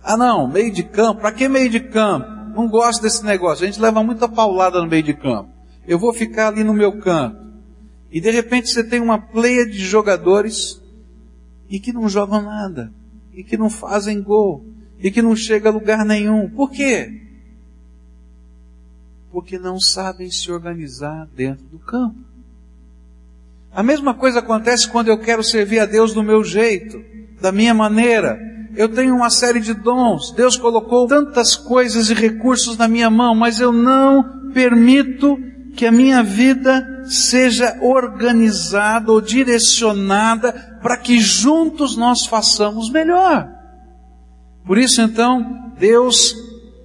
Ah 0.04 0.18
não, 0.18 0.48
meio 0.48 0.72
de 0.72 0.84
campo. 0.84 1.22
Para 1.22 1.32
que 1.32 1.48
meio 1.48 1.70
de 1.70 1.80
campo? 1.80 2.28
Não 2.56 2.68
gosto 2.68 3.02
desse 3.02 3.24
negócio. 3.24 3.64
A 3.64 3.68
gente 3.68 3.82
leva 3.82 4.04
muita 4.04 4.28
paulada 4.28 4.82
no 4.82 4.88
meio 4.88 5.04
de 5.04 5.14
campo. 5.14 5.50
Eu 5.88 6.00
vou 6.00 6.14
ficar 6.14 6.48
ali 6.48 6.64
no 6.64 6.74
meu 6.74 7.00
canto. 7.00 7.46
E 8.12 8.20
de 8.22 8.32
repente 8.32 8.70
você 8.70 8.84
tem 8.84 9.00
uma 9.00 9.20
pleia 9.20 9.66
de 9.66 9.80
jogadores 9.80 10.82
e 11.70 11.80
que 11.80 11.92
não 11.92 12.08
jogam 12.08 12.42
nada 12.42 12.92
e 13.34 13.44
que 13.44 13.58
não 13.58 13.70
fazem 13.70 14.22
gol 14.22 14.66
e 14.98 15.12
que 15.12 15.22
não 15.22 15.36
chega 15.36 15.70
a 15.70 15.72
lugar 15.72 16.06
nenhum. 16.06 16.50
Por 16.50 16.72
quê? 16.72 17.22
Porque 19.36 19.60
não 19.60 19.82
sabem 19.82 20.32
se 20.32 20.50
organizar 20.50 21.28
dentro 21.36 21.66
do 21.66 21.78
campo. 21.78 22.16
A 23.70 23.84
mesma 23.84 24.14
coisa 24.14 24.40
acontece 24.40 24.88
quando 24.88 25.10
eu 25.10 25.18
quero 25.18 25.44
servir 25.44 25.80
a 25.80 25.86
Deus 25.86 26.14
do 26.14 26.24
meu 26.24 26.42
jeito, 26.42 27.04
da 27.42 27.52
minha 27.52 27.74
maneira. 27.74 28.40
Eu 28.78 28.88
tenho 28.88 29.14
uma 29.14 29.30
série 29.30 29.60
de 29.60 29.74
dons. 29.74 30.32
Deus 30.32 30.56
colocou 30.56 31.06
tantas 31.06 31.58
coisas 31.58 32.10
e 32.10 32.14
recursos 32.14 32.78
na 32.78 32.88
minha 32.88 33.10
mão, 33.10 33.36
mas 33.36 33.60
eu 33.60 33.74
não 33.74 34.52
permito 34.54 35.38
que 35.76 35.86
a 35.86 35.92
minha 35.92 36.24
vida 36.24 37.04
seja 37.04 37.78
organizada 37.82 39.12
ou 39.12 39.20
direcionada 39.20 40.80
para 40.82 40.96
que 40.96 41.20
juntos 41.20 41.98
nós 41.98 42.26
façamos 42.26 42.90
melhor. 42.90 43.50
Por 44.66 44.78
isso 44.78 45.02
então, 45.02 45.74
Deus 45.78 46.34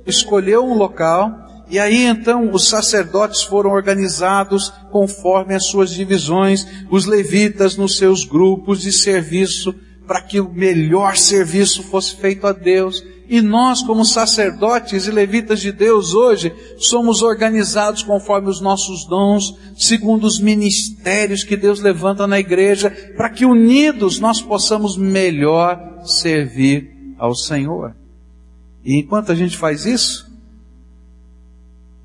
escolheu 0.04 0.64
um 0.64 0.74
local 0.74 1.48
e 1.70 1.78
aí 1.78 2.04
então 2.04 2.52
os 2.52 2.68
sacerdotes 2.68 3.42
foram 3.42 3.70
organizados 3.70 4.72
conforme 4.90 5.54
as 5.54 5.66
suas 5.66 5.90
divisões, 5.90 6.66
os 6.90 7.06
levitas 7.06 7.76
nos 7.76 7.96
seus 7.96 8.24
grupos 8.24 8.80
de 8.80 8.92
serviço, 8.92 9.74
para 10.06 10.20
que 10.20 10.40
o 10.40 10.52
melhor 10.52 11.16
serviço 11.16 11.82
fosse 11.84 12.16
feito 12.16 12.46
a 12.46 12.52
Deus 12.52 13.02
e 13.30 13.40
nós, 13.40 13.80
como 13.80 14.04
sacerdotes 14.04 15.06
e 15.06 15.10
levitas 15.12 15.60
de 15.60 15.70
Deus 15.70 16.14
hoje, 16.14 16.52
somos 16.78 17.22
organizados 17.22 18.02
conforme 18.02 18.50
os 18.50 18.60
nossos 18.60 19.04
dons, 19.04 19.56
segundo 19.78 20.24
os 20.24 20.40
ministérios 20.40 21.44
que 21.44 21.56
Deus 21.56 21.78
levanta 21.78 22.26
na 22.26 22.40
igreja, 22.40 22.90
para 23.16 23.30
que 23.30 23.46
unidos 23.46 24.18
nós 24.18 24.42
possamos 24.42 24.96
melhor 24.96 25.78
servir 26.02 26.90
ao 27.16 27.32
Senhor. 27.32 27.94
E 28.84 28.96
enquanto 28.96 29.30
a 29.30 29.34
gente 29.36 29.56
faz 29.56 29.86
isso, 29.86 30.28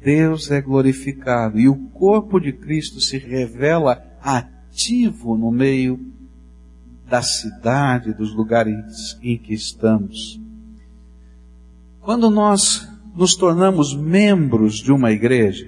Deus 0.06 0.52
é 0.52 0.62
glorificado 0.62 1.60
e 1.60 1.68
o 1.68 1.76
corpo 1.90 2.40
de 2.40 2.54
Cristo 2.54 3.02
se 3.02 3.18
revela 3.18 4.06
ativo 4.22 5.36
no 5.36 5.50
meio 5.50 6.00
da 7.10 7.24
cidade, 7.24 8.14
dos 8.14 8.32
lugares 8.32 9.18
em 9.24 9.36
que 9.36 9.56
estamos. 9.56 10.40
Quando 12.02 12.30
nós 12.30 12.88
nos 13.16 13.36
tornamos 13.36 13.96
membros 13.96 14.76
de 14.76 14.92
uma 14.92 15.12
igreja, 15.12 15.68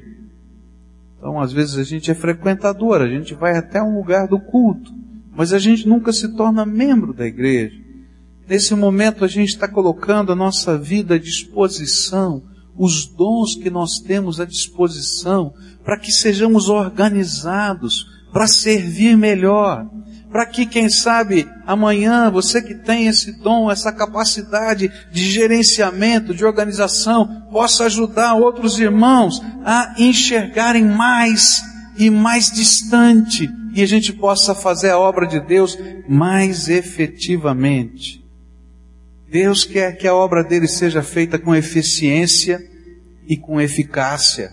então 1.17 1.41
às 1.41 1.51
vezes 1.51 1.75
a 1.75 1.83
gente 1.83 2.11
é 2.11 2.13
frequentador, 2.13 3.01
a 3.01 3.07
gente 3.07 3.33
vai 3.33 3.57
até 3.57 3.81
um 3.81 3.97
lugar 3.97 4.27
do 4.27 4.39
culto, 4.39 4.93
mas 5.35 5.51
a 5.51 5.57
gente 5.57 5.87
nunca 5.87 6.13
se 6.13 6.35
torna 6.35 6.63
membro 6.63 7.11
da 7.11 7.25
igreja. 7.25 7.81
Nesse 8.47 8.75
momento 8.75 9.25
a 9.25 9.27
gente 9.27 9.49
está 9.49 9.67
colocando 9.67 10.31
a 10.31 10.35
nossa 10.35 10.77
vida 10.77 11.15
à 11.15 11.17
disposição, 11.17 12.43
os 12.77 13.05
dons 13.05 13.55
que 13.55 13.69
nós 13.69 13.99
temos 13.99 14.39
à 14.39 14.45
disposição, 14.45 15.53
para 15.83 15.97
que 15.97 16.11
sejamos 16.11 16.69
organizados, 16.69 18.05
para 18.31 18.47
servir 18.47 19.17
melhor 19.17 19.87
para 20.29 20.45
que, 20.45 20.65
quem 20.65 20.89
sabe, 20.89 21.49
amanhã 21.65 22.29
você 22.29 22.61
que 22.61 22.75
tem 22.75 23.07
esse 23.07 23.31
dom, 23.41 23.71
essa 23.71 23.91
capacidade 23.91 24.91
de 25.11 25.31
gerenciamento, 25.31 26.33
de 26.33 26.45
organização, 26.45 27.47
possa 27.51 27.85
ajudar 27.85 28.35
outros 28.35 28.79
irmãos 28.79 29.41
a 29.65 29.95
enxergarem 29.97 30.85
mais 30.85 31.61
e 31.97 32.09
mais 32.09 32.51
distante 32.51 33.49
e 33.73 33.81
a 33.81 33.85
gente 33.85 34.13
possa 34.13 34.53
fazer 34.53 34.91
a 34.91 34.99
obra 34.99 35.25
de 35.25 35.39
Deus 35.39 35.77
mais 36.07 36.67
efetivamente. 36.69 38.26
Deus 39.29 39.65
quer 39.65 39.97
que 39.97 40.07
a 40.07 40.15
obra 40.15 40.43
dele 40.43 40.67
seja 40.67 41.03
feita 41.03 41.37
com 41.37 41.53
eficiência 41.53 42.59
e 43.27 43.35
com 43.35 43.59
eficácia. 43.59 44.51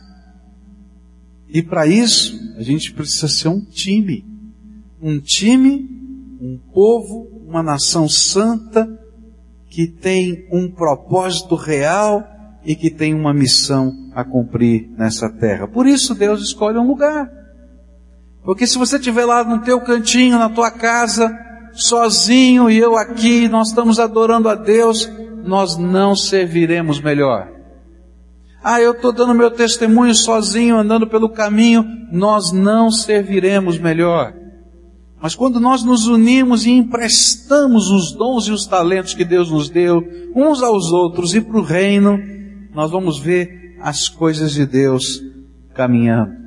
E 1.48 1.62
para 1.62 1.86
isso, 1.86 2.54
a 2.56 2.62
gente 2.62 2.92
precisa 2.92 3.28
ser 3.28 3.48
um 3.48 3.60
time. 3.60 4.24
Um 5.00 5.20
time, 5.20 5.88
um 6.40 6.58
povo, 6.72 7.28
uma 7.46 7.62
nação 7.62 8.08
santa, 8.08 8.88
que 9.70 9.86
tem 9.86 10.48
um 10.50 10.68
propósito 10.68 11.54
real 11.54 12.24
e 12.64 12.74
que 12.74 12.90
tem 12.90 13.14
uma 13.14 13.32
missão 13.32 13.92
a 14.14 14.24
cumprir 14.24 14.90
nessa 14.96 15.30
terra. 15.30 15.68
Por 15.68 15.86
isso 15.86 16.14
Deus 16.14 16.42
escolhe 16.42 16.78
um 16.78 16.86
lugar. 16.86 17.30
Porque 18.44 18.66
se 18.66 18.78
você 18.78 18.96
estiver 18.96 19.24
lá 19.24 19.44
no 19.44 19.62
teu 19.62 19.80
cantinho, 19.80 20.38
na 20.38 20.48
tua 20.50 20.70
casa, 20.70 21.32
sozinho 21.74 22.70
e 22.70 22.78
eu 22.78 22.96
aqui, 22.96 23.48
nós 23.48 23.68
estamos 23.68 23.98
adorando 23.98 24.48
a 24.48 24.54
Deus, 24.54 25.10
nós 25.44 25.76
não 25.76 26.14
serviremos 26.16 27.00
melhor. 27.00 27.48
Ah, 28.62 28.80
eu 28.80 28.92
estou 28.92 29.12
dando 29.12 29.34
meu 29.34 29.50
testemunho 29.50 30.14
sozinho, 30.14 30.78
andando 30.78 31.06
pelo 31.06 31.28
caminho, 31.28 31.84
nós 32.10 32.50
não 32.50 32.90
serviremos 32.90 33.78
melhor. 33.78 34.32
Mas 35.20 35.34
quando 35.34 35.60
nós 35.60 35.82
nos 35.82 36.06
unimos 36.06 36.64
e 36.64 36.70
emprestamos 36.70 37.90
os 37.90 38.12
dons 38.12 38.46
e 38.46 38.52
os 38.52 38.66
talentos 38.66 39.14
que 39.14 39.24
Deus 39.24 39.50
nos 39.50 39.68
deu, 39.68 40.02
uns 40.34 40.62
aos 40.62 40.92
outros 40.92 41.34
e 41.34 41.40
para 41.40 41.58
o 41.58 41.62
reino, 41.62 42.18
nós 42.74 42.90
vamos 42.90 43.18
ver 43.18 43.76
as 43.80 44.08
coisas 44.08 44.52
de 44.52 44.66
Deus 44.66 45.22
caminhando. 45.74 46.43